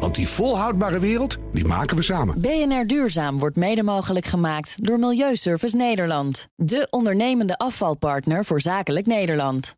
[0.00, 2.40] Want die volhoudbare wereld, die maken we samen.
[2.40, 6.48] BNR Duurzaam wordt mede mogelijk gemaakt door Milieuservice Nederland.
[6.56, 9.76] De ondernemende afvalpartner voor zakelijk Nederland.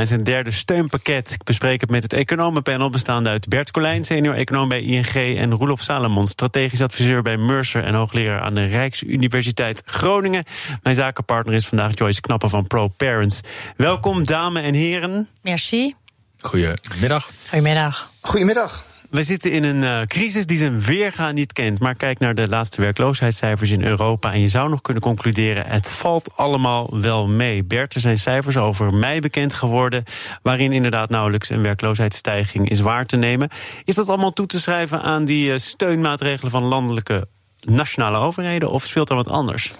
[0.00, 1.30] In zijn derde steunpakket.
[1.30, 5.52] Ik bespreek het met het economenpanel bestaande uit Bert Colijn, senior econoom bij ING, en
[5.54, 10.44] Roelof Salomon, strategisch adviseur bij Mercer en hoogleraar aan de Rijksuniversiteit Groningen.
[10.82, 13.40] Mijn zakenpartner is vandaag Joyce Knappen van Pro Parents.
[13.76, 15.28] Welkom, dames en heren.
[15.42, 15.94] Merci.
[16.38, 17.30] Goedemiddag.
[17.48, 18.10] Goedemiddag.
[18.20, 18.93] Goedemiddag.
[19.14, 21.78] We zitten in een uh, crisis die zijn weerga niet kent.
[21.78, 24.32] Maar kijk naar de laatste werkloosheidscijfers in Europa.
[24.32, 27.64] En je zou nog kunnen concluderen: het valt allemaal wel mee.
[27.64, 30.04] Bert, er zijn cijfers over mei bekend geworden.
[30.42, 33.48] waarin inderdaad nauwelijks een werkloosheidsstijging is waar te nemen.
[33.84, 37.28] Is dat allemaal toe te schrijven aan die uh, steunmaatregelen van landelijke
[37.60, 38.70] nationale overheden?
[38.70, 39.72] Of speelt er wat anders?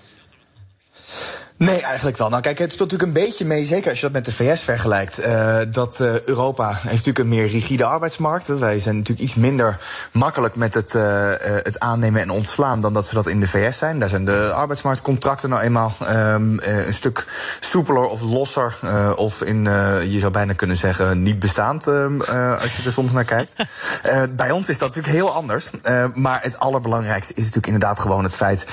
[1.57, 2.29] Nee, eigenlijk wel.
[2.29, 4.61] Nou kijk, het speelt natuurlijk een beetje mee, zeker als je dat met de VS
[4.61, 5.27] vergelijkt.
[5.27, 8.47] Uh, dat uh, Europa heeft natuurlijk een meer rigide arbeidsmarkt.
[8.47, 9.79] Wij zijn natuurlijk iets minder
[10.13, 13.79] makkelijk met het, uh, het aannemen en ontslaan dan dat ze dat in de VS
[13.79, 13.99] zijn.
[13.99, 17.27] Daar zijn de arbeidsmarktcontracten nou eenmaal um, een stuk
[17.61, 18.77] soepeler of losser.
[19.17, 19.65] of in,
[20.09, 23.53] je zou bijna kunnen zeggen, niet bestaand als je er soms naar kijkt.
[24.37, 25.71] bij ons is dat natuurlijk heel anders.
[26.15, 28.67] maar het allerbelangrijkste is natuurlijk inderdaad gewoon het feit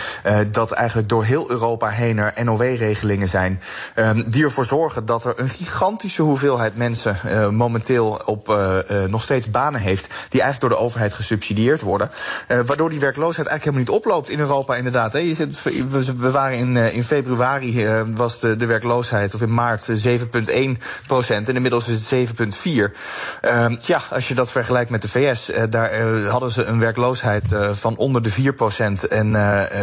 [0.52, 3.62] dat eigenlijk door heel Europa heen er NOW regelingen zijn.
[3.96, 9.04] Um, die ervoor zorgen dat er een gigantische hoeveelheid mensen uh, momenteel op uh, uh,
[9.04, 10.08] nog steeds banen heeft.
[10.30, 12.12] die eigenlijk door de overheid gesubsidieerd worden.
[12.48, 15.14] waardoor die werkloosheid eigenlijk helemaal niet oploopt in Europa, inderdaad.
[15.14, 15.64] Je zit,
[16.18, 20.16] we, waren in, in februari was de, de werkloosheid, of in maart 7,1
[21.08, 21.50] procent.
[21.50, 22.72] En inmiddels is het 7,4.
[23.42, 27.98] Um, tja, als je dat vergelijkt met de VS, daar hadden ze een werkloosheid van
[27.98, 29.08] onder de 4 procent.
[29.08, 29.36] En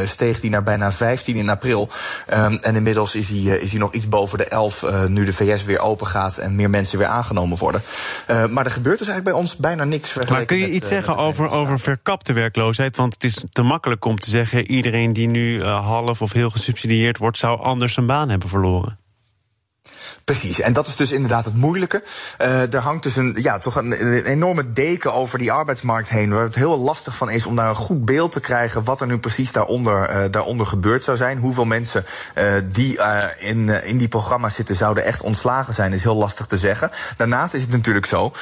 [0.04, 1.88] steeg die naar bijna 15 in april.
[2.34, 5.32] Um, en inmiddels is hij, is hij nog iets boven de 11 uh, nu de
[5.32, 7.80] VS weer open gaat en meer mensen weer aangenomen worden.
[8.30, 10.14] Uh, maar er gebeurt dus eigenlijk bij ons bijna niks.
[10.14, 12.96] Maar kun je met, iets zeggen over, over verkapte werkloosheid?
[12.96, 17.18] Want het is te makkelijk om te zeggen: iedereen die nu half of heel gesubsidieerd
[17.18, 18.98] wordt, zou anders zijn baan hebben verloren.
[20.24, 22.02] Precies, en dat is dus inderdaad het moeilijke.
[22.40, 23.92] Uh, er hangt dus een, ja, toch een,
[24.22, 27.74] enorme deken over die arbeidsmarkt heen, waar het heel lastig van is om daar een
[27.74, 31.38] goed beeld te krijgen wat er nu precies daaronder, uh, daaronder gebeurd zou zijn.
[31.38, 32.04] Hoeveel mensen
[32.34, 33.00] uh, die
[33.38, 36.90] in, in die programma's zitten zouden echt ontslagen zijn, is heel lastig te zeggen.
[37.16, 38.32] Daarnaast is het natuurlijk zo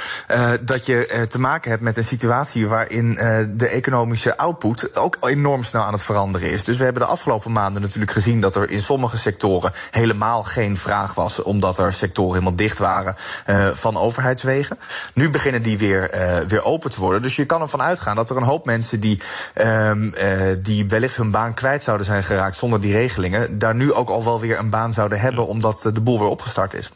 [0.61, 3.15] dat je te maken hebt met een situatie waarin
[3.57, 6.65] de economische output ook enorm snel aan het veranderen is.
[6.65, 10.77] Dus we hebben de afgelopen maanden natuurlijk gezien dat er in sommige sectoren helemaal geen
[10.77, 14.79] vraag was omdat er sectoren helemaal dicht waren uh, van overheidswegen.
[15.15, 17.23] Nu beginnen die weer, uh, weer open te worden.
[17.23, 19.21] Dus je kan ervan uitgaan dat er een hoop mensen die,
[19.55, 23.93] um, uh, die wellicht hun baan kwijt zouden zijn geraakt zonder die regelingen, daar nu
[23.93, 26.91] ook al wel weer een baan zouden hebben, omdat de boel weer opgestart is.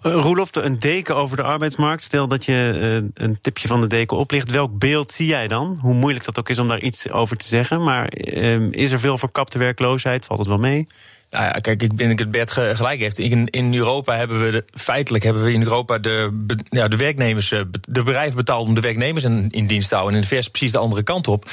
[0.00, 2.02] Roelof, een deken over de arbeidsmarkt.
[2.02, 4.50] Stel dat je een tipje van de deken oplicht.
[4.50, 5.78] Welk beeld zie jij dan?
[5.80, 7.82] Hoe moeilijk dat ook is om daar iets over te zeggen.
[7.82, 10.26] Maar ehm, is er veel verkapte werkloosheid?
[10.26, 10.86] Valt het wel mee?
[11.32, 13.18] Nou ja, kijk, ik denk dat Bert gelijk heeft.
[13.18, 16.30] In, in Europa hebben we feitelijk hebben we in Europa de,
[16.68, 20.14] ja, de werknemers, de bedrijven betaald om de werknemers in, dienst te houden.
[20.14, 21.50] En in de vers precies de andere kant op.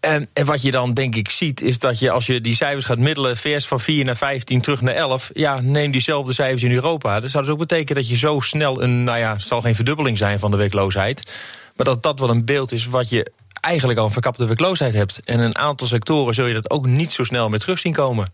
[0.00, 2.84] En, en wat je dan denk ik ziet, is dat je als je die cijfers
[2.84, 6.72] gaat middelen, vers van 4 naar 15 terug naar 11, ja, neem diezelfde cijfers in
[6.72, 7.20] Europa.
[7.20, 9.74] Dat zou dus ook betekenen dat je zo snel een, nou ja, het zal geen
[9.74, 11.40] verdubbeling zijn van de werkloosheid.
[11.76, 15.20] Maar dat dat wel een beeld is wat je eigenlijk al een verkapte werkloosheid hebt.
[15.24, 18.32] En een aantal sectoren zul je dat ook niet zo snel meer terug zien komen.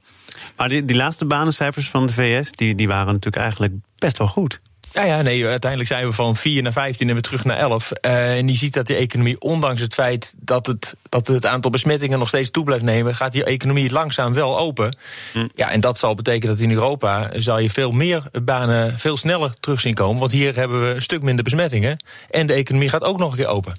[0.57, 4.29] Maar die, die laatste banencijfers van de VS, die, die waren natuurlijk eigenlijk best wel
[4.29, 4.61] goed.
[4.97, 7.93] Ja, ja, nee, uiteindelijk zijn we van 4 naar 15 en weer terug naar 11.
[8.01, 11.71] Uh, en je ziet dat die economie, ondanks het feit dat het, dat het aantal
[11.71, 14.97] besmettingen nog steeds toe blijft nemen, gaat die economie langzaam wel open.
[15.33, 15.47] Hm.
[15.55, 19.55] Ja, en dat zal betekenen dat in Europa zal je veel meer banen veel sneller
[19.61, 20.21] terug zien komen.
[20.21, 22.05] Want hier hebben we een stuk minder besmettingen.
[22.31, 23.75] En de economie gaat ook nog een keer open.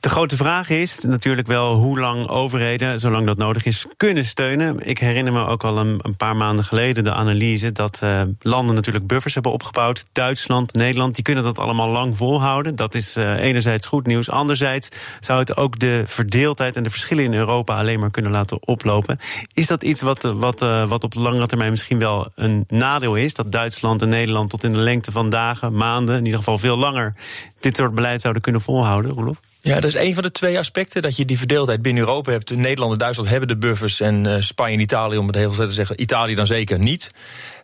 [0.00, 4.88] De grote vraag is natuurlijk wel hoe lang overheden, zolang dat nodig is, kunnen steunen.
[4.88, 9.06] Ik herinner me ook al een, paar maanden geleden de analyse dat uh, landen natuurlijk
[9.06, 10.06] buffers hebben opgebouwd.
[10.12, 12.76] Duitsland, Nederland, die kunnen dat allemaal lang volhouden.
[12.76, 14.30] Dat is uh, enerzijds goed nieuws.
[14.30, 14.88] Anderzijds
[15.20, 19.18] zou het ook de verdeeldheid en de verschillen in Europa alleen maar kunnen laten oplopen.
[19.54, 23.14] Is dat iets wat, wat, uh, wat op de langere termijn misschien wel een nadeel
[23.14, 23.34] is?
[23.34, 26.76] Dat Duitsland en Nederland tot in de lengte van dagen, maanden, in ieder geval veel
[26.76, 27.14] langer,
[27.62, 29.36] dit soort beleid zouden kunnen volhouden, Roelof?
[29.60, 31.02] Ja, dat is een van de twee aspecten.
[31.02, 32.56] Dat je die verdeeldheid binnen Europa hebt.
[32.56, 34.00] Nederland en Duitsland hebben de buffers.
[34.00, 36.00] En uh, Spanje en Italië, om het heel veel te zeggen.
[36.00, 37.10] Italië dan zeker niet.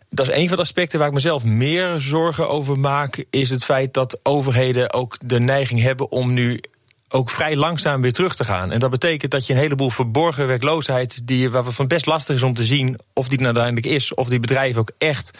[0.09, 3.25] Dat is een van de aspecten waar ik mezelf meer zorgen over maak.
[3.29, 6.61] Is het feit dat overheden ook de neiging hebben om nu
[7.09, 8.71] ook vrij langzaam weer terug te gaan.
[8.71, 12.53] En dat betekent dat je een heleboel verborgen werkloosheid, die, waarvan best lastig is om
[12.53, 15.37] te zien of die nou uiteindelijk is, of die bedrijven ook echt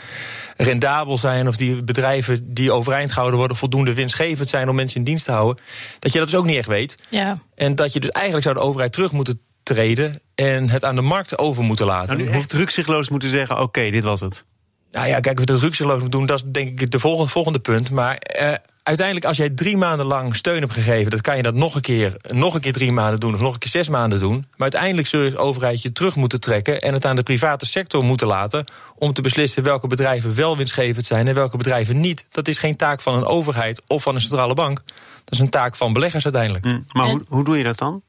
[0.57, 5.03] rendabel zijn, of die bedrijven die overeind gehouden worden voldoende winstgevend zijn om mensen in
[5.03, 5.63] dienst te houden,
[5.99, 6.97] dat je dat dus ook niet echt weet.
[7.09, 7.39] Ja.
[7.55, 11.01] En dat je dus eigenlijk zou de overheid terug moeten treden en het aan de
[11.01, 12.17] markt over moeten laten.
[12.17, 14.45] Nou, nu echt rukzichtloos moeten zeggen: oké, dit was het.
[14.91, 17.31] Nou ja, kijk, of we dat rukzichtloos moeten doen, dat is denk ik de volgende,
[17.31, 17.91] volgende punt.
[17.91, 18.53] Maar eh,
[18.89, 21.81] uiteindelijk, als jij drie maanden lang steun hebt gegeven, dan kan je dat nog een
[21.81, 24.35] keer, nog een keer drie maanden doen of nog een keer zes maanden doen.
[24.37, 27.65] Maar uiteindelijk zul je als overheid je terug moeten trekken en het aan de private
[27.65, 28.65] sector moeten laten
[28.95, 32.25] om te beslissen welke bedrijven wel winstgevend zijn en welke bedrijven niet.
[32.31, 34.81] Dat is geen taak van een overheid of van een centrale bank.
[35.23, 36.65] Dat is een taak van beleggers uiteindelijk.
[36.65, 38.01] Mm, maar En- hoe, hoe doe je dat dan?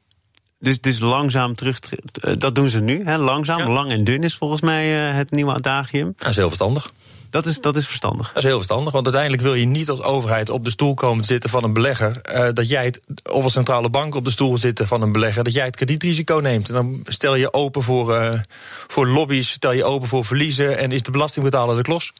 [0.61, 1.79] Dus, dus langzaam terug.
[2.21, 3.17] eh, Dat doen ze nu, hè?
[3.17, 3.57] langzaam.
[3.59, 3.69] Ja.
[3.69, 6.13] Lang en dun is volgens mij eh, het nieuwe adagium.
[6.17, 6.91] Dat is heel verstandig.
[7.29, 8.27] Dat is, dat is verstandig.
[8.27, 11.21] Dat is heel verstandig, want uiteindelijk wil je niet als overheid op de stoel komen
[11.21, 12.21] te zitten van een belegger.
[12.21, 15.43] eh, dat jij het, of als centrale bank op de stoel zitten van een belegger,
[15.43, 16.67] dat jij het kredietrisico neemt.
[16.69, 18.43] En dan stel je open voor,
[18.87, 22.13] voor lobby's, stel je open voor verliezen en is de belastingbetaler de klos.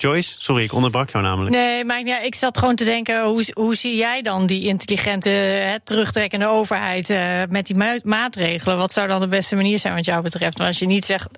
[0.00, 1.54] Joyce, sorry, ik onderbrak jou namelijk.
[1.54, 5.28] Nee, maar ja, ik zat gewoon te denken, hoe, hoe zie jij dan die intelligente,
[5.28, 8.76] hè, terugtrekkende overheid eh, met die ma- maatregelen?
[8.76, 10.58] Wat zou dan de beste manier zijn wat jou betreft?
[10.58, 11.28] Want als je niet zegt,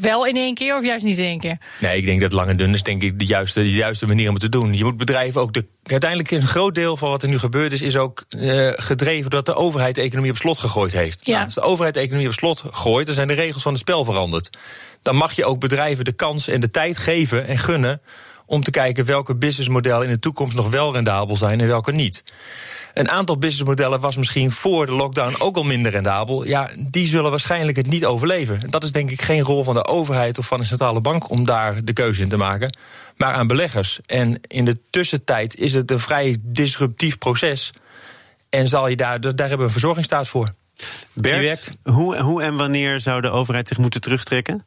[0.00, 1.58] wel in één keer of juist niet in één keer?
[1.80, 4.26] Nee, ik denk dat lang en dun is denk ik de juiste, de juiste manier
[4.28, 4.74] om het te doen.
[4.74, 5.66] Je moet bedrijven ook de.
[5.82, 9.54] Uiteindelijk een groot deel van wat er nu gebeurd is, is ook eh, gedreven doordat
[9.54, 11.20] de overheid de economie op slot gegooid heeft.
[11.24, 11.32] Ja.
[11.32, 13.80] Nou, als de overheid de economie op slot gooit, dan zijn de regels van het
[13.80, 14.58] spel veranderd.
[15.02, 18.00] Dan mag je ook bedrijven de kans en de tijd geven en gunnen
[18.46, 22.22] om te kijken welke businessmodellen in de toekomst nog wel rendabel zijn en welke niet.
[22.94, 26.44] Een aantal businessmodellen was misschien voor de lockdown ook al minder rendabel.
[26.44, 28.70] Ja, die zullen waarschijnlijk het niet overleven.
[28.70, 31.44] Dat is denk ik geen rol van de overheid of van een centrale bank om
[31.44, 32.76] daar de keuze in te maken.
[33.16, 34.00] Maar aan beleggers.
[34.06, 37.70] En in de tussentijd is het een vrij disruptief proces.
[38.48, 40.54] En zal je daar, daar hebben we een verzorgingsstaat voor.
[41.12, 44.64] Bert, hoe, hoe en wanneer zou de overheid zich moeten terugtrekken?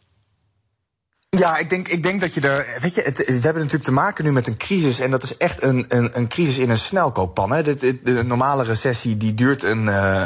[1.38, 2.66] Ja, ik denk, ik denk dat je er.
[2.82, 5.00] Weet je, het, we hebben natuurlijk te maken nu met een crisis.
[5.00, 7.52] En dat is echt een, een, een crisis in een snelkooppan.
[7.52, 7.64] Hè.
[7.64, 10.26] Dit, dit- de normale recessie die duurt een, eh,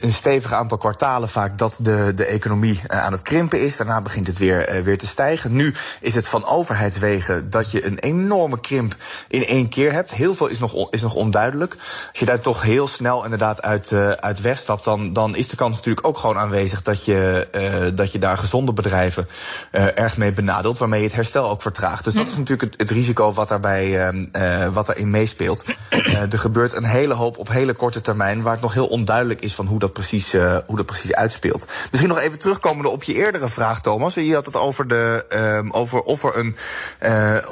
[0.00, 3.76] een stevig aantal kwartalen vaak dat de, de economie eh, aan het krimpen is.
[3.76, 5.52] Daarna begint het weer, weer te stijgen.
[5.52, 8.94] Nu is het van overheidswegen dat je een enorme krimp
[9.28, 10.10] in één keer hebt.
[10.14, 11.74] Heel veel is nog, is nog onduidelijk.
[12.10, 15.76] Als je daar toch heel snel inderdaad uit, uit wegstapt, dan, dan is de kans
[15.76, 19.28] natuurlijk ook gewoon aanwezig dat je, dat je daar gezonde bedrijven
[19.70, 22.04] eh, erg mee benadeelt, waarmee je het herstel ook vertraagt.
[22.04, 25.64] Dus dat is natuurlijk het, het risico wat daarbij eh, wat daarin meespeelt.
[25.88, 29.40] Eh, er gebeurt een hele hoop op hele korte termijn, waar het nog heel onduidelijk
[29.40, 30.32] is van hoe dat precies,
[30.66, 31.66] hoe dat precies uitspeelt.
[31.90, 34.14] Misschien nog even terugkomende op je eerdere vraag, Thomas.
[34.14, 36.56] Je had het over, de, ehm, over of, er een,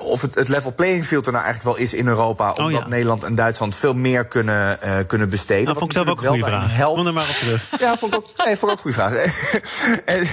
[0.01, 2.89] of het, het level playing field er nou eigenlijk wel is in Europa, omdat ja.
[2.89, 5.65] Nederland en Duitsland veel meer kunnen, kunnen besteden.
[5.65, 6.77] Nou, vond ik zelf ook een goede vraag.
[6.77, 7.69] wel Kom er maar op terug.
[7.79, 9.15] ja, vond ik ook, nee, vond ik ook een goede vraag.
[10.05, 10.29] En,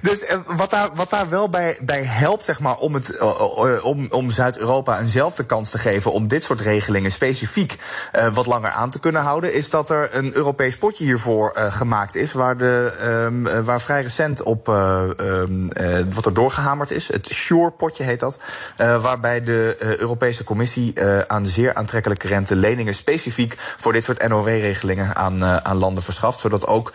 [0.00, 3.84] dus wat daar, wat daar wel bij, bij helpt, zeg maar, om, het, eh, eh,
[3.84, 7.76] om, om Zuid-Europa eenzelfde kans te geven om dit soort regelingen specifiek
[8.12, 12.14] eh, wat langer aan te kunnen houden, is dat er een Europees potje hiervoor gemaakt
[12.14, 16.90] is, waar, de, ehm, eh, waar vrij recent op eh, ehm, eh, wat er doorgehamerd
[16.90, 17.08] is.
[17.12, 18.38] Het Sure-potje heet dat.
[18.76, 25.44] waarbij de Europese Commissie aan zeer aantrekkelijke rente leningen specifiek voor dit soort NOW-regelingen aan,
[25.44, 26.40] aan landen verschaft.
[26.40, 26.92] Zodat ook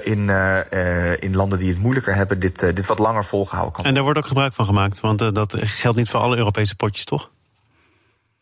[0.00, 0.30] in,
[1.18, 3.24] in landen die het moeilijker hebben, dit, dit wat langer
[3.82, 6.76] En daar wordt ook gebruik van gemaakt, want eh, dat geldt niet voor alle Europese
[6.76, 7.31] potjes, toch?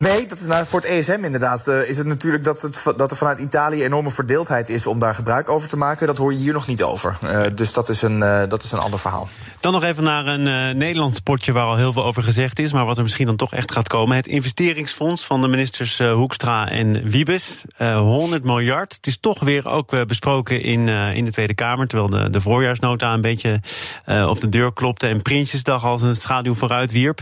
[0.04, 1.68] Nee, dat is nou, voor het ESM inderdaad.
[1.68, 5.14] eh, is het natuurlijk dat, het, dat er vanuit Italië enorme verdeeldheid is om daar
[5.14, 6.06] gebruik over te maken.
[6.06, 7.18] Dat hoor je hier nog niet over.
[7.20, 9.28] Eh, dus dat is, een, eh, dat is een ander verhaal.
[9.60, 12.84] Dan nog even naar een Nederlands potje waar al heel veel over gezegd is, maar
[12.84, 14.16] wat er misschien dan toch echt gaat komen.
[14.16, 17.64] Het investeringsfonds van de ministers Hoekstra en Wiebes.
[17.76, 18.92] Eh 100 miljard.
[18.92, 23.12] Het is toch weer ook besproken in, in de Tweede Kamer, terwijl de, de voorjaarsnota
[23.12, 23.60] een beetje
[24.06, 27.20] op de deur klopte en Prinsjesdag als een schaduw vooruit wierp.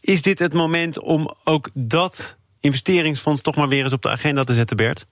[0.00, 2.13] Is dit het moment om ook dat
[2.64, 5.06] investeringsfonds toch maar weer eens op de agenda te zetten, Bert?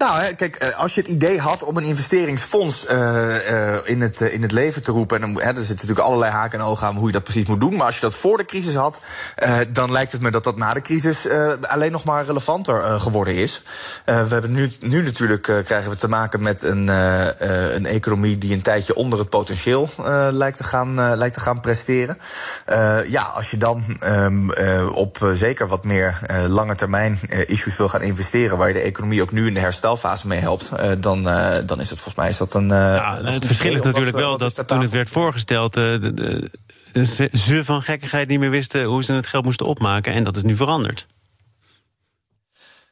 [0.00, 4.20] Nou, kijk, eh, als je het idee had om een investeringsfonds eh, eh, in, het,
[4.20, 5.22] in het leven te roepen.
[5.22, 7.46] En dan, hè, er zitten natuurlijk allerlei haken en ogen aan hoe je dat precies
[7.46, 7.76] moet doen.
[7.76, 9.00] Maar als je dat voor de crisis had,
[9.68, 11.26] dan lijkt het me dat dat na de crisis
[11.60, 13.62] alleen nog maar relevanter geworden is.
[14.04, 16.88] We hebben nu, nu natuurlijk krijgen we te maken met een,
[17.74, 19.88] een economie die een tijdje onder het potentieel
[20.30, 22.18] lijkt, te gaan, lijkt te gaan presteren.
[23.08, 28.02] Ja, als je dan ehm, eh, op zeker wat meer lange termijn issues wil gaan
[28.02, 31.22] investeren, waar je de economie ook nu in de herstel herstelfase mee helpt, dan,
[31.66, 32.68] dan is het volgens mij is dat een.
[32.68, 36.50] Ja, het verschil is natuurlijk wel dat toen het werd voorgesteld, de, de,
[37.32, 40.12] ze van gekkigheid niet meer wisten hoe ze het geld moesten opmaken.
[40.12, 41.06] En dat is nu veranderd.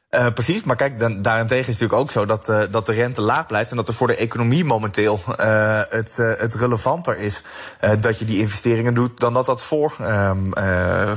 [0.09, 2.93] Uh, precies, maar kijk, dan, daarentegen is het natuurlijk ook zo dat, uh, dat de
[2.93, 7.41] rente laag blijft en dat er voor de economie momenteel uh, het, het relevanter is
[7.99, 10.51] dat je die investeringen doet dan dat dat voor, um,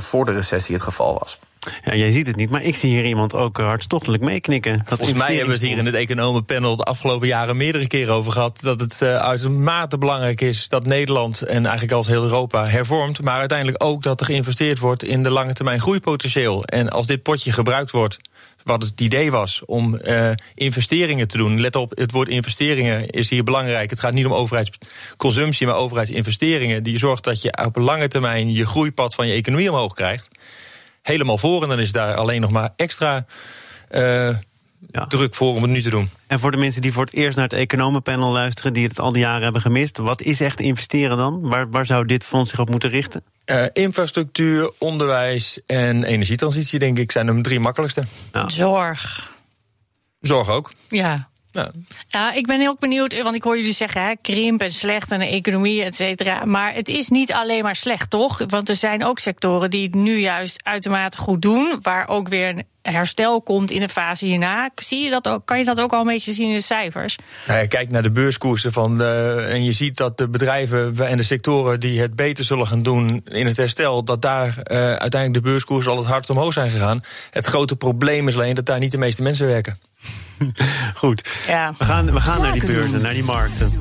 [0.01, 1.39] voor de recessie het geval was.
[1.83, 4.81] Ja, jij ziet het niet, maar ik zie hier iemand ook hartstochtelijk meeknikken.
[4.85, 8.13] Dat Volgens mij hebben we het hier in het economenpanel de afgelopen jaren meerdere keren
[8.13, 8.61] over gehad.
[8.61, 13.21] Dat het uh, uitermate belangrijk is dat Nederland en eigenlijk als heel Europa hervormt.
[13.21, 16.65] Maar uiteindelijk ook dat er geïnvesteerd wordt in de lange termijn groeipotentieel.
[16.65, 18.19] En als dit potje gebruikt wordt
[18.63, 21.61] wat het idee was om uh, investeringen te doen.
[21.61, 23.89] Let op, het woord investeringen is hier belangrijk.
[23.89, 26.83] Het gaat niet om overheidsconsumptie, maar overheidsinvesteringen.
[26.83, 30.27] Die zorgt dat je op lange termijn je groeipad van je economie omhoog krijgt.
[31.03, 33.25] Helemaal voor en dan is daar alleen nog maar extra.
[33.91, 34.29] Uh,
[34.91, 35.05] ja.
[35.07, 36.09] druk voor om het nu te doen.
[36.27, 39.11] En voor de mensen die voor het eerst naar het economenpanel luisteren, die het al
[39.11, 41.41] die jaren hebben gemist, wat is echt investeren dan?
[41.41, 43.23] Waar, waar zou dit fonds zich op moeten richten?
[43.45, 48.03] Uh, infrastructuur, onderwijs en energietransitie, denk ik, zijn de drie makkelijkste.
[48.33, 48.49] Ja.
[48.49, 49.33] Zorg.
[50.21, 50.71] Zorg ook.
[50.89, 51.29] Ja.
[51.53, 52.31] Ja.
[52.33, 55.27] ik ben heel benieuwd, want ik hoor jullie zeggen hè, krimp en slecht en de
[55.27, 56.45] economie, et cetera.
[56.45, 58.41] Maar het is niet alleen maar slecht, toch?
[58.47, 62.49] Want er zijn ook sectoren die het nu juist uitermate goed doen, waar ook weer
[62.49, 64.69] een herstel komt in de fase hierna.
[64.75, 67.15] Zie je dat ook, kan je dat ook al een beetje zien in de cijfers?
[67.47, 71.17] Nou ja, kijk naar de beurskoersen van de, en je ziet dat de bedrijven en
[71.17, 75.33] de sectoren die het beter zullen gaan doen in het herstel, dat daar uh, uiteindelijk
[75.33, 77.01] de beurskoersen al het hardst omhoog zijn gegaan.
[77.29, 79.77] Het grote probleem is alleen dat daar niet de meeste mensen werken.
[80.95, 81.29] Goed.
[81.47, 81.75] Ja.
[81.77, 83.71] We gaan, we gaan naar die beurzen, naar die markten.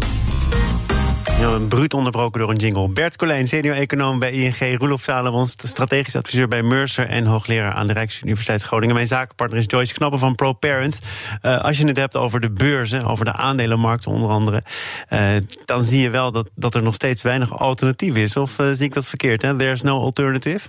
[1.42, 2.88] Een bruut onderbroken door een jingle.
[2.88, 4.78] Bert Colijn, senior-econoom bij ING.
[4.78, 7.08] Roelof Salomons, strategisch adviseur bij Mercer...
[7.08, 8.94] en hoogleraar aan de Rijksuniversiteit Groningen.
[8.94, 11.00] Mijn zakenpartner is Joyce Knappen van ProParents.
[11.42, 14.62] Uh, als je het hebt over de beurzen, over de aandelenmarkt onder andere...
[15.11, 18.37] Uh, dan zie je wel dat, dat er nog steeds weinig alternatief is.
[18.37, 19.42] Of uh, zie ik dat verkeerd?
[19.42, 19.56] Hè?
[19.56, 20.68] There's no alternative?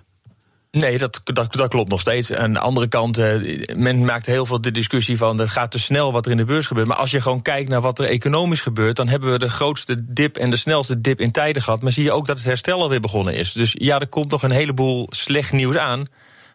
[0.78, 2.34] Nee, dat, dat, dat, klopt nog steeds.
[2.34, 5.40] Aan de andere kant, eh, men maakt heel veel de discussie van...
[5.40, 6.88] het gaat te snel wat er in de beurs gebeurt.
[6.88, 8.96] Maar als je gewoon kijkt naar wat er economisch gebeurt...
[8.96, 11.82] dan hebben we de grootste dip en de snelste dip in tijden gehad.
[11.82, 13.52] Maar zie je ook dat het herstel alweer begonnen is.
[13.52, 16.06] Dus ja, er komt nog een heleboel slecht nieuws aan...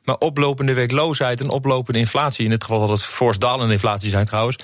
[0.04, 2.44] Maar oplopende werkloosheid en oplopende inflatie...
[2.44, 4.56] in dit geval dat het fors dalende inflatie zijn trouwens...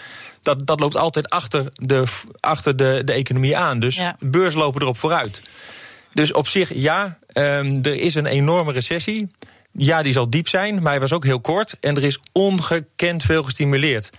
[0.42, 2.04] dat, dat loopt altijd achter de,
[2.40, 3.80] achter de, de economie aan.
[3.80, 4.16] Dus ja.
[4.20, 5.42] beurs lopen erop vooruit.
[6.14, 9.26] Dus op zich, ja, um, er is een enorme recessie.
[9.73, 11.76] Ja, die zal diep zijn, maar hij was ook heel kort.
[11.80, 14.11] En er is ongekend veel gestimuleerd.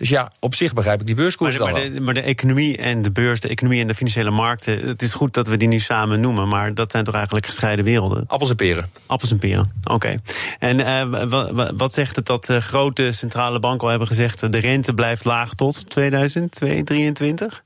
[0.00, 3.02] Dus ja, op zich begrijp ik die beurskoers maar maar de, maar de, economie en
[3.02, 4.78] de beurs, de economie en de financiële markten...
[4.78, 6.48] het is goed dat we die nu samen noemen...
[6.48, 8.24] maar dat zijn toch eigenlijk gescheiden werelden?
[8.26, 8.90] Appels en peren.
[9.06, 10.16] Appels en peren, oké.
[10.58, 14.52] En uh, wat zegt het dat uh, grote centrale banken al hebben gezegd...
[14.52, 17.62] de rente blijft laag tot 2023?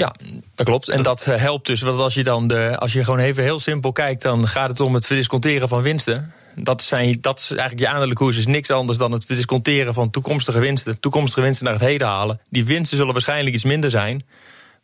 [0.00, 0.14] Ja,
[0.54, 0.88] dat klopt.
[0.88, 1.80] En dat eh, helpt dus.
[1.80, 4.80] Want als je dan de, als je gewoon even heel simpel kijkt, dan gaat het
[4.80, 6.32] om het verdisconteren van winsten.
[6.54, 10.58] Dat, zijn, dat is eigenlijk je aandelenkoers is niks anders dan het verdisconteren van toekomstige
[10.58, 11.00] winsten.
[11.00, 12.40] Toekomstige winsten naar het heden halen.
[12.48, 14.24] Die winsten zullen waarschijnlijk iets minder zijn.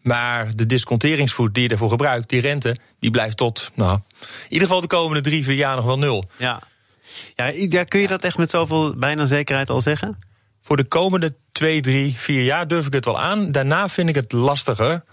[0.02, 4.66] Maar de disconteringsvoet die je ervoor gebruikt, die rente, die blijft tot, nou, in ieder
[4.66, 6.24] geval de komende drie, vier jaar nog wel nul.
[6.36, 6.60] Ja,
[7.34, 10.18] ja kun je dat echt met zoveel bijna zekerheid al zeggen?
[10.66, 13.52] Voor de komende twee, drie, vier jaar durf ik het wel aan.
[13.52, 15.04] Daarna vind ik het lastiger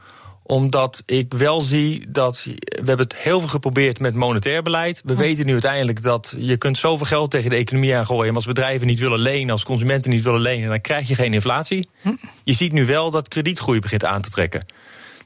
[0.44, 5.02] omdat ik wel zie dat we hebben het heel veel geprobeerd met monetair beleid.
[5.06, 8.26] We weten nu uiteindelijk dat je kunt zoveel geld tegen de economie aangooien.
[8.26, 11.34] Maar als bedrijven niet willen lenen, als consumenten niet willen lenen, dan krijg je geen
[11.34, 11.90] inflatie.
[12.02, 12.14] Hm.
[12.44, 14.66] Je ziet nu wel dat kredietgroei begint aan te trekken.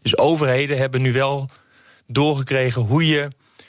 [0.01, 1.49] Dus overheden hebben nu wel
[2.07, 3.27] doorgekregen hoe je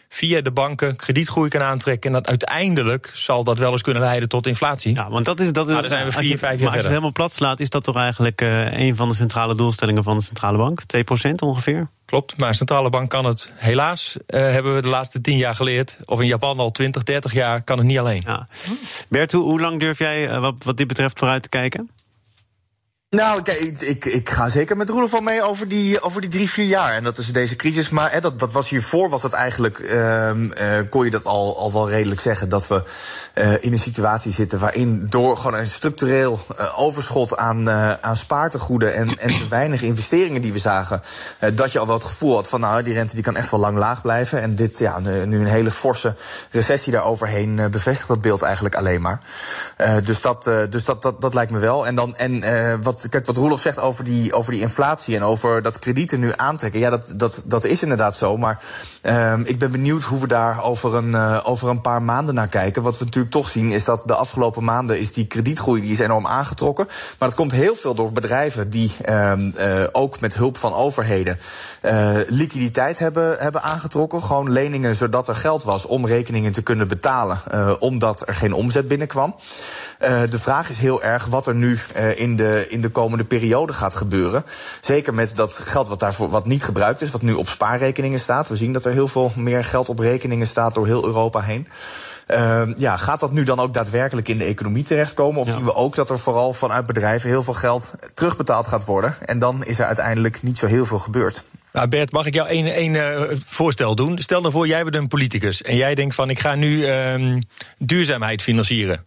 [0.09, 2.11] via de banken kredietgroei kan aantrekken.
[2.11, 4.95] En dat uiteindelijk zal dat wel eens kunnen leiden tot inflatie.
[4.95, 5.53] Ja, want dat is.
[5.53, 7.33] Dat is nou, zijn we vier, je, vijf jaar maar als je het helemaal plat
[7.33, 10.83] slaat, is dat toch eigenlijk uh, een van de centrale doelstellingen van de centrale bank?
[11.27, 11.89] 2% ongeveer?
[12.05, 15.55] Klopt, maar een centrale bank kan het helaas, uh, hebben we de laatste tien jaar
[15.55, 15.97] geleerd.
[16.05, 18.23] Of in Japan al 20, 30 jaar, kan het niet alleen.
[18.27, 18.49] Ja.
[19.09, 21.91] Bert, hoe, hoe lang durf jij uh, wat, wat dit betreft vooruit te kijken?
[23.11, 23.41] Nou,
[23.79, 26.93] ik, ik, ga zeker met Roelof van mee over die, over die drie, vier jaar.
[26.93, 27.89] En dat is deze crisis.
[27.89, 31.59] Maar hè, dat, dat was hiervoor, was dat eigenlijk, um, uh, kon je dat al,
[31.59, 32.49] al wel redelijk zeggen.
[32.49, 32.83] Dat we
[33.35, 38.95] uh, in een situatie zitten waarin door gewoon een structureel uh, overschot aan, aan spaartegoeden
[38.95, 41.03] en, en te weinig investeringen die we zagen.
[41.55, 43.61] dat je al wel het gevoel had van, nou, die rente die kan echt wel
[43.61, 44.41] lang laag blijven.
[44.43, 46.15] En dit, ja, nu een hele forse
[46.51, 49.21] recessie daaroverheen bevestigt dat beeld eigenlijk alleen maar.
[50.05, 51.87] dus dat, dus dat, dat, dat lijkt me wel.
[51.87, 52.43] En dan, en
[52.83, 56.33] wat kijk, wat Roelof zegt over die, over die inflatie en over dat kredieten nu
[56.37, 56.81] aantrekken.
[56.81, 58.37] Ja, dat, dat, dat is inderdaad zo.
[58.37, 58.63] Maar
[59.03, 62.49] um, ik ben benieuwd hoe we daar over een, uh, over een paar maanden naar
[62.49, 62.83] kijken.
[62.83, 65.99] Wat we natuurlijk toch zien is dat de afgelopen maanden is die kredietgroei die is
[65.99, 66.87] enorm aangetrokken.
[67.19, 71.39] Maar dat komt heel veel door bedrijven die um, uh, ook met hulp van overheden
[71.83, 74.23] uh, liquiditeit hebben, hebben aangetrokken.
[74.23, 77.41] Gewoon leningen zodat er geld was om rekeningen te kunnen betalen.
[77.81, 79.35] omdat er geen omzet binnenkwam.
[80.31, 81.79] de vraag is heel erg wat er nu
[82.17, 84.45] in, de, in de komende periode gaat gebeuren.
[84.81, 88.49] Zeker met dat geld wat daarvoor wat niet gebruikt is, wat nu op spaarrekeningen staat.
[88.49, 91.69] We zien dat er heel veel meer geld op rekeningen staat door heel Europa heen.
[92.31, 95.41] Uh, ja, gaat dat nu dan ook daadwerkelijk in de economie terechtkomen?
[95.41, 95.53] Of ja.
[95.53, 99.15] zien we ook dat er vooral vanuit bedrijven heel veel geld terugbetaald gaat worden?
[99.25, 101.45] En dan is er uiteindelijk niet zo heel veel gebeurd.
[101.73, 104.19] Nou Bert, mag ik jou één, één uh, voorstel doen?
[104.19, 107.37] Stel nou voor, jij bent een politicus en jij denkt van ik ga nu uh,
[107.79, 109.07] duurzaamheid financieren.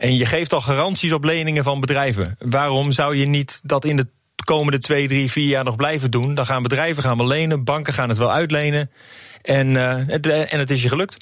[0.00, 2.36] En je geeft al garanties op leningen van bedrijven.
[2.38, 4.06] Waarom zou je niet dat in de
[4.44, 6.34] komende twee, drie, vier jaar nog blijven doen?
[6.34, 8.90] Dan gaan bedrijven gaan wel lenen, banken gaan het wel uitlenen.
[9.42, 11.16] En, uh, het, en het is je gelukt.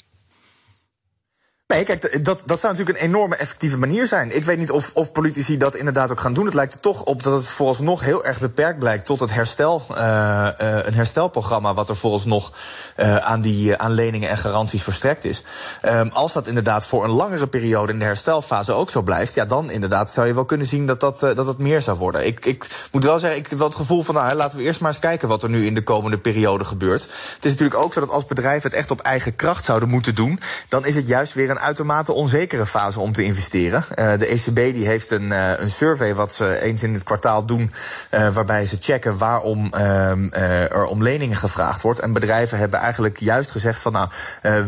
[1.73, 4.35] Nee, kijk, dat, dat zou natuurlijk een enorme effectieve manier zijn.
[4.35, 6.45] Ik weet niet of, of politici dat inderdaad ook gaan doen.
[6.45, 9.85] Het lijkt er toch op dat het vooralsnog heel erg beperkt blijkt tot het herstel,
[9.91, 12.53] uh, uh, een herstelprogramma wat er vooralsnog
[12.97, 15.43] uh, aan die aan leningen en garanties verstrekt is.
[15.85, 19.45] Um, als dat inderdaad voor een langere periode in de herstelfase ook zo blijft, ja,
[19.45, 22.25] dan inderdaad zou je wel kunnen zien dat dat, dat, dat meer zou worden.
[22.25, 24.79] Ik, ik moet wel zeggen, ik heb wel het gevoel van, nou, laten we eerst
[24.81, 27.01] maar eens kijken wat er nu in de komende periode gebeurt.
[27.35, 30.15] Het is natuurlijk ook zo dat als bedrijven het echt op eigen kracht zouden moeten
[30.15, 33.85] doen, dan is het juist weer een een uitermate onzekere fase om te investeren.
[33.95, 37.45] Uh, de ECB die heeft een, uh, een survey wat ze eens in het kwartaal
[37.45, 37.71] doen,
[38.11, 41.99] uh, waarbij ze checken waarom ehm, er om leningen gevraagd wordt.
[41.99, 44.09] En bedrijven hebben eigenlijk juist gezegd van nou,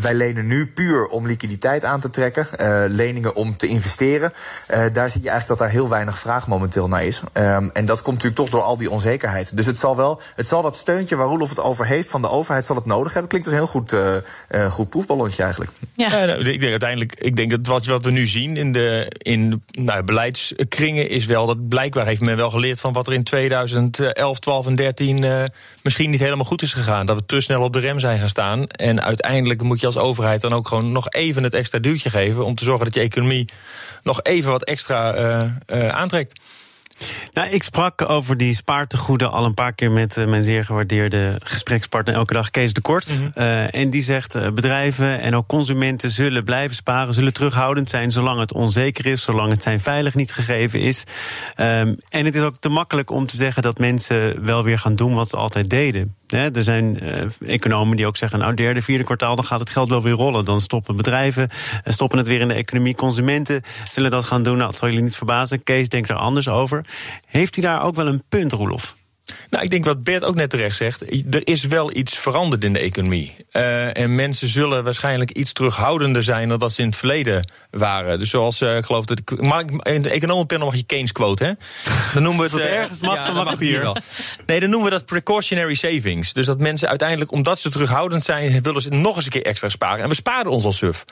[0.00, 2.46] wij lenen nu puur om liquiditeit aan te trekken,
[2.90, 4.32] leningen om te investeren.
[4.92, 7.22] daar zie je eigenlijk dat daar heel weinig vraag momenteel naar is.
[7.32, 9.56] Um, en dat komt natuurlijk toch door al die onzekerheid.
[9.56, 12.28] Dus het zal wel, het zal dat steuntje waar Roelof het over heeft van de
[12.28, 13.30] overheid, zal het nodig hebben.
[13.30, 13.96] Klinkt als een heel goed,
[14.72, 15.72] goed proefballonnetje eigenlijk.
[15.94, 16.24] Ja.
[16.36, 20.02] ik denk uiteindelijk, ik denk dat wat, wat we nu zien in de in, nou,
[20.02, 24.66] beleidskringen is wel dat blijkbaar heeft men wel geleerd van wat er in 2011, 12
[24.66, 25.44] en 13 uh,
[25.82, 27.06] misschien niet helemaal goed is gegaan.
[27.06, 28.66] Dat we te snel op de rem zijn gaan staan.
[28.66, 32.44] En uiteindelijk moet je als overheid dan ook gewoon nog even het extra duwtje geven
[32.44, 33.48] om te zorgen dat je economie
[34.02, 36.40] nog even wat extra uh, uh, aantrekt.
[37.32, 41.36] Nou, ik sprak over die spaartegoeden al een paar keer met uh, mijn zeer gewaardeerde
[41.42, 43.08] gesprekspartner elke dag, Kees de Kort.
[43.08, 43.42] Mm -hmm.
[43.42, 48.10] uh, en die zegt: uh, bedrijven en ook consumenten zullen blijven sparen, zullen terughoudend zijn
[48.10, 51.04] zolang het onzeker is, zolang het zijn veilig niet gegeven is.
[51.56, 54.94] Um, en het is ook te makkelijk om te zeggen dat mensen wel weer gaan
[54.94, 56.14] doen wat ze altijd deden.
[56.26, 56.98] He, er zijn
[57.46, 60.44] economen die ook zeggen: nou, derde, vierde kwartaal, dan gaat het geld wel weer rollen.
[60.44, 61.48] Dan stoppen bedrijven,
[61.84, 62.94] stoppen het weer in de economie.
[62.94, 64.56] Consumenten zullen dat gaan doen.
[64.56, 65.62] Nou, dat zal jullie niet verbazen.
[65.62, 66.84] Kees denkt er anders over.
[67.26, 68.94] Heeft hij daar ook wel een punt, Roelof?
[69.50, 71.02] Nou, ik denk wat Bert ook net terecht zegt.
[71.34, 73.36] Er is wel iets veranderd in de economie.
[73.52, 78.18] Uh, en mensen zullen waarschijnlijk iets terughoudender zijn dan dat ze in het verleden waren.
[78.18, 79.20] Dus zoals, uh, ik geloof dat.
[79.82, 81.52] In de economenpanel mag je Keynes quote, hè?
[82.14, 82.66] Dan noemen we het.
[82.66, 83.96] Uh, ergens mag, ja, dan mag hier wel.
[84.46, 86.32] Nee, dan noemen we dat precautionary savings.
[86.32, 89.68] Dus dat mensen uiteindelijk, omdat ze terughoudend zijn, willen ze nog eens een keer extra
[89.68, 90.02] sparen.
[90.02, 91.04] En we sparen ons al suf.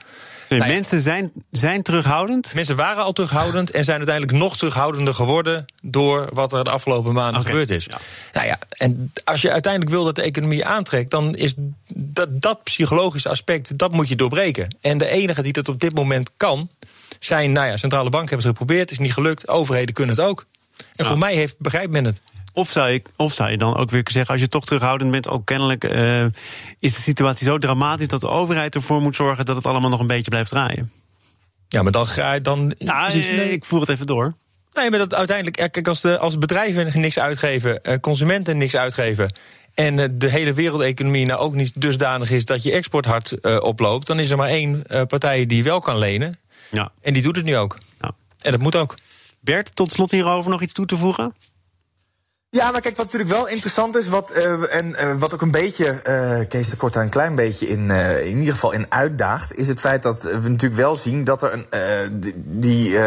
[0.59, 0.69] Nou ja.
[0.69, 2.55] Mensen zijn, zijn terughoudend?
[2.55, 7.13] Mensen waren al terughoudend en zijn uiteindelijk nog terughoudender geworden door wat er de afgelopen
[7.13, 7.53] maanden okay.
[7.53, 7.85] gebeurd is.
[7.85, 7.99] Ja.
[8.33, 11.55] Nou ja, en als je uiteindelijk wil dat de economie aantrekt, dan is
[11.95, 14.77] dat, dat psychologische aspect, dat moet je doorbreken.
[14.81, 16.71] En de enige die dat op dit moment kan,
[17.19, 20.47] zijn, nou ja, centrale banken hebben het geprobeerd, is niet gelukt, overheden kunnen het ook.
[20.77, 21.05] En ja.
[21.05, 22.21] voor mij heeft, begrijpt men het.
[22.53, 25.29] Of zou, je, of zou je dan ook weer zeggen, als je toch terughoudend bent,
[25.29, 26.25] ook kennelijk uh,
[26.79, 30.01] is de situatie zo dramatisch dat de overheid ervoor moet zorgen dat het allemaal nog
[30.01, 30.93] een beetje blijft draaien?
[31.69, 32.75] Ja, maar dan ga je dan.
[32.79, 33.53] Ja, precies, nee.
[33.53, 34.35] ik voer het even door.
[34.73, 39.33] Nee, maar dat uiteindelijk, kijk, als, de, als bedrijven niks uitgeven, consumenten niks uitgeven.
[39.75, 44.07] En de hele wereldeconomie nou ook niet dusdanig is dat je export hard uh, oploopt,
[44.07, 46.39] dan is er maar één uh, partij die wel kan lenen.
[46.71, 46.93] Ja.
[47.01, 47.79] En die doet het nu ook.
[48.01, 48.11] Ja.
[48.41, 48.97] En dat moet ook.
[49.41, 51.35] Bert, tot slot hierover nog iets toe te voegen?
[52.53, 55.51] Ja, maar kijk, wat natuurlijk wel interessant is, wat, uh, en uh, wat ook een
[55.51, 56.01] beetje,
[56.41, 59.81] uh, Kees de Kort een klein beetje in, in ieder geval in uitdaagt, is het
[59.81, 61.67] feit dat we natuurlijk wel zien dat er een,
[62.37, 62.99] die,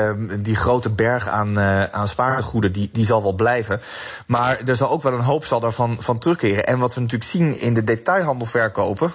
[0.42, 1.60] die, grote berg aan,
[1.92, 3.82] aan spaartegoeden, die, die zal wel blijven.
[4.28, 6.66] Maar er zal ook wel een hoop zal daarvan van terugkeren.
[6.66, 9.14] En wat we natuurlijk zien in de detailhandel verkopen,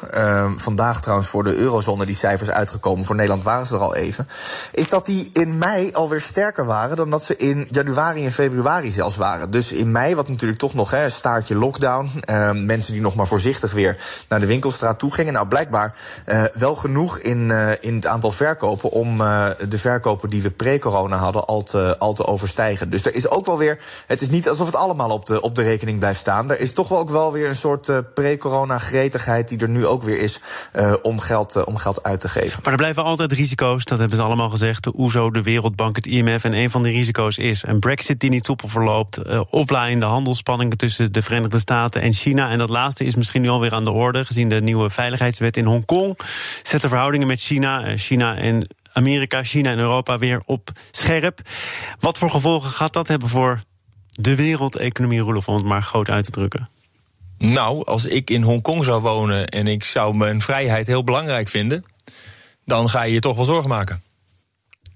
[0.57, 4.29] vandaag trouwens voor de eurozone die cijfers uitgekomen, voor Nederland waren ze er al even,
[4.73, 8.91] is dat die in mei alweer sterker waren dan dat ze in januari en februari
[8.91, 9.51] zelfs waren.
[9.51, 12.11] Dus in mei wat natuurlijk toch nog, hè, staartje lockdown.
[12.31, 15.33] Uh, mensen die nog maar voorzichtig weer naar de winkelstraat toe gingen.
[15.33, 15.95] Nou, blijkbaar
[16.27, 20.51] uh, wel genoeg in, uh, in het aantal verkopen om uh, de verkopen die we
[20.51, 22.91] pre-corona hadden al te, al te overstijgen.
[22.91, 25.55] Dus er is ook wel weer, het is niet alsof het allemaal op de, op
[25.55, 26.51] de rekening blijft staan.
[26.51, 30.03] Er is toch wel ook wel weer een soort pre-corona gretigheid die er nu ook
[30.03, 30.41] weer is
[31.03, 32.61] om, geld, om geld uit te geven.
[32.63, 34.85] Maar er blijven altijd risico's, dat hebben ze allemaal gezegd.
[34.85, 36.45] De OESO, de Wereldbank, het IMF.
[36.45, 39.21] En een van die risico's is een brexit die niet soepel verloopt.
[39.51, 42.51] Oplaaiende handelsspanningen tussen de Verenigde Staten en China.
[42.51, 45.65] En dat laatste is misschien nu alweer aan de orde, gezien de nieuwe veiligheidswet in
[45.65, 46.19] Hongkong.
[46.63, 51.41] Zet de verhoudingen met China, China en Amerika, China en Europa weer op scherp.
[52.01, 53.61] Wat voor gevolgen gaat dat hebben voor
[54.09, 56.69] de wereldeconomie, Roelof, om het maar groot uit te drukken?
[57.39, 61.85] Nou, als ik in Hongkong zou wonen en ik zou mijn vrijheid heel belangrijk vinden,
[62.65, 64.03] dan ga je je toch wel zorgen maken.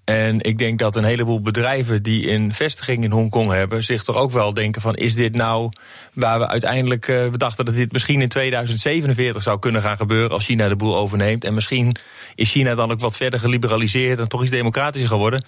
[0.05, 4.17] En ik denk dat een heleboel bedrijven die een vestiging in Hongkong hebben, zich toch
[4.17, 5.73] ook wel denken van is dit nou
[6.13, 10.31] waar we uiteindelijk, uh, we dachten dat dit misschien in 2047 zou kunnen gaan gebeuren
[10.31, 11.45] als China de boel overneemt.
[11.45, 11.97] En misschien
[12.35, 15.45] is China dan ook wat verder geliberaliseerd en toch iets democratischer geworden.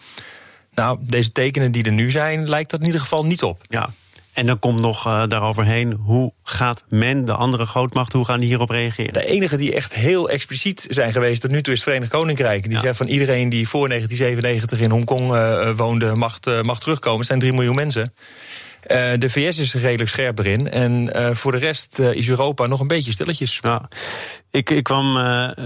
[0.74, 3.60] Nou, deze tekenen die er nu zijn, lijkt dat in ieder geval niet op.
[3.68, 3.90] Ja,
[4.34, 8.48] en dan komt nog uh, daaroverheen, hoe gaat men, de andere grootmacht, hoe gaan die
[8.48, 9.12] hierop reageren?
[9.12, 12.62] De enige die echt heel expliciet zijn geweest tot nu toe is het Verenigd Koninkrijk.
[12.62, 12.80] Die ja.
[12.80, 17.18] zegt van iedereen die voor 1997 in Hongkong uh, woonde, mag, uh, mag terugkomen.
[17.18, 18.12] Het zijn 3 miljoen mensen.
[18.90, 20.70] Uh, de VS is redelijk scherp erin.
[20.70, 23.58] En uh, voor de rest uh, is Europa nog een beetje stilletjes.
[23.62, 23.88] Ja.
[24.50, 25.14] Ik, ik kwam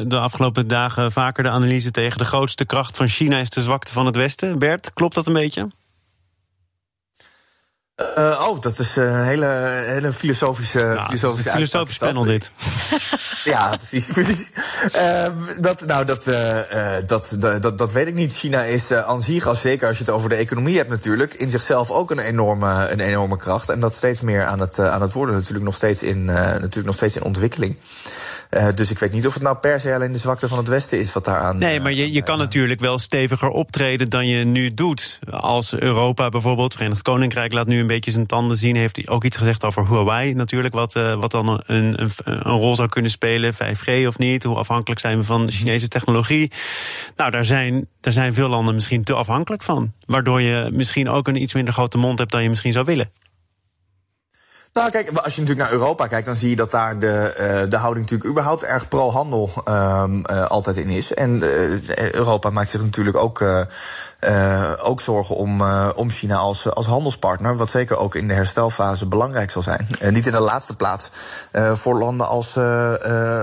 [0.08, 2.18] de afgelopen dagen vaker de analyse tegen.
[2.18, 4.58] De grootste kracht van China is de zwakte van het Westen.
[4.58, 5.68] Bert, klopt dat een beetje?
[7.98, 9.46] Uh, oh, dat is een hele,
[9.86, 12.52] hele filosofische, ja, filosofische filosofisch panel dit.
[13.44, 14.06] ja, precies.
[14.12, 14.50] precies.
[14.96, 15.24] Uh,
[15.60, 16.60] dat, nou, dat, uh,
[17.06, 18.34] dat, dat, dat weet ik niet.
[18.34, 21.50] China is aan zich, als zeker als je het over de economie hebt natuurlijk, in
[21.50, 23.68] zichzelf ook een enorme, een enorme kracht.
[23.68, 26.94] En dat steeds meer aan het, aan het worden natuurlijk nog steeds in, natuurlijk nog
[26.94, 27.76] steeds in ontwikkeling.
[28.50, 30.68] Uh, dus ik weet niet of het nou per se alleen de zwakte van het
[30.68, 31.58] Westen is wat daaraan.
[31.58, 35.18] Nee, maar je, je kan natuurlijk wel steviger optreden dan je nu doet.
[35.30, 38.76] Als Europa bijvoorbeeld, Verenigd Koninkrijk laat nu een beetje zijn tanden zien.
[38.76, 42.74] Heeft hij ook iets gezegd over Huawei natuurlijk, wat, wat dan een, een, een, rol
[42.74, 43.54] zou kunnen spelen.
[43.54, 46.50] 5G of niet, hoe afhankelijk zijn we van Chinese technologie.
[47.16, 49.92] Nou, daar zijn, daar zijn veel landen misschien te afhankelijk van.
[50.06, 53.10] Waardoor je misschien ook een iets minder grote mond hebt dan je misschien zou willen.
[54.78, 57.70] Nou, kijk, als je natuurlijk naar Europa kijkt, dan zie je dat daar de, uh,
[57.70, 61.14] de houding natuurlijk überhaupt erg pro-handel um, uh, altijd in is.
[61.14, 63.44] En uh, Europa maakt zich natuurlijk ook,
[64.78, 65.62] ook zorgen om,
[65.94, 67.56] om China als, als handelspartner.
[67.56, 69.86] Wat zeker ook in de herstelfase belangrijk zal zijn.
[70.10, 71.10] niet in de laatste plaats
[71.72, 72.52] voor, landen als,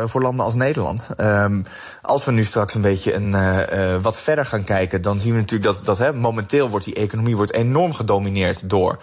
[0.05, 1.09] voor landen als Nederland.
[1.17, 1.65] Um,
[2.01, 5.73] als we nu straks een beetje een, wat verder gaan kijken, dan zien we natuurlijk
[5.73, 8.99] dat, dat hè, momenteel wordt die economie wordt enorm gedomineerd door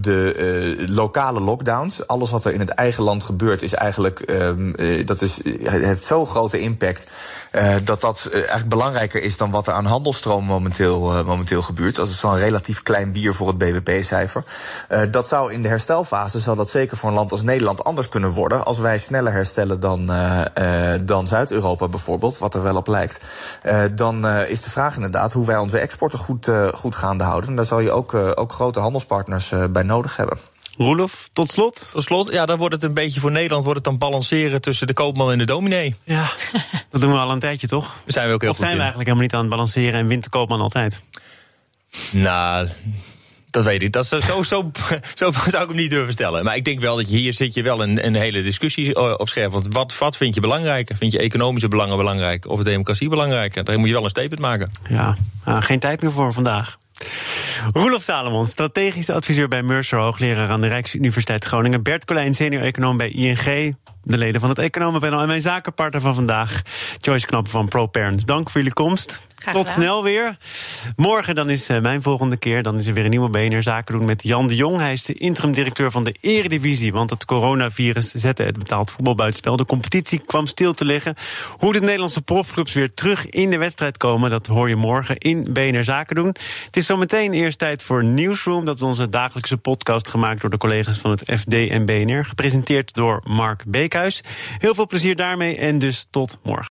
[0.00, 2.06] de lokale lockdowns.
[2.06, 4.30] Alles wat er in het eigen land gebeurt, is eigenlijk.
[4.30, 7.06] Um, uh, dat is, heeft zo'n grote impact.
[7.52, 11.94] Uh, dat dat eigenlijk belangrijker is dan wat er aan handelstroom momenteel, momenteel gebeurt.
[11.94, 14.44] Dat is zo'n relatief klein bier voor het BBP-cijfer.
[15.10, 18.30] dat zou in de herstelfase, zal dat zeker voor een land als Nederland anders kunnen
[18.30, 18.64] worden.
[18.64, 20.10] Als wij sneller herstellen dan,
[21.00, 23.20] dan Zuid-Europa bijvoorbeeld, wat er wel op lijkt.
[23.94, 27.50] dan is de vraag inderdaad hoe wij onze exporten goed, goed gaande houden.
[27.50, 30.38] En daar zal je ook, ook grote handelspartners bij nodig hebben.
[30.78, 31.90] Roelof, tot slot?
[31.92, 34.86] Tot slot, ja, dan wordt het een beetje voor Nederland wordt het dan balanceren tussen
[34.86, 35.94] de koopman en de dominee.
[36.04, 36.30] Ja,
[36.90, 37.98] dat doen we al een tijdje, toch?
[38.06, 38.92] Zijn we ook heel of goed zijn we in.
[38.92, 41.02] eigenlijk helemaal niet aan het balanceren en wint de koopman altijd?
[42.12, 42.68] Nou,
[43.50, 43.92] dat weet ik.
[43.92, 44.70] Dat zo, zo, zo,
[45.14, 46.44] zo zou ik hem niet durven stellen.
[46.44, 49.28] Maar ik denk wel dat je hier zit je wel een, een hele discussie op
[49.28, 49.52] scherp.
[49.52, 50.96] Want wat, wat vind je belangrijker?
[50.96, 53.64] Vind je economische belangen belangrijk of democratie belangrijk?
[53.64, 54.70] Daar moet je wel een statement maken.
[54.88, 56.78] Ja, ah, geen tijd meer voor vandaag.
[57.66, 61.82] Roelof Salomon, strategisch adviseur bij Mercer, hoogleraar aan de Rijksuniversiteit Groningen.
[61.82, 63.74] Bert Colijn, senior econoom bij ING.
[64.08, 66.62] De leden van het Economenpanel en mijn zakenpartner van vandaag,
[67.00, 68.24] Joyce Knappen van ProParents.
[68.24, 69.22] Dank voor jullie komst.
[69.50, 70.36] Tot snel weer.
[70.96, 72.62] Morgen dan is uh, mijn volgende keer.
[72.62, 74.76] Dan is er weer een nieuwe BNR Zaken doen met Jan de Jong.
[74.76, 76.92] Hij is de interim directeur van de Eredivisie.
[76.92, 79.56] Want het coronavirus zette het betaald voetbal buitenspel.
[79.56, 81.14] De competitie kwam stil te liggen.
[81.58, 84.30] Hoe de Nederlandse profclubs weer terug in de wedstrijd komen...
[84.30, 86.34] dat hoor je morgen in BNR Zaken doen.
[86.64, 88.64] Het is zometeen eerst tijd voor Newsroom.
[88.64, 92.24] Dat is onze dagelijkse podcast gemaakt door de collega's van het FD en BNR.
[92.24, 93.62] Gepresenteerd door Mark
[94.58, 96.77] Heel veel plezier daarmee en dus tot morgen.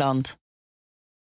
[0.01, 0.40] Saarland.